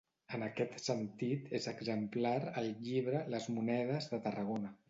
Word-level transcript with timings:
En 0.35 0.45
aquest 0.45 0.79
sentit 0.85 1.53
és 1.59 1.69
exemplar 1.73 2.33
el 2.63 2.73
llibre 2.89 3.25
Les 3.35 3.49
monedes 3.59 4.13
de 4.17 4.25
Tarragona. 4.29 4.79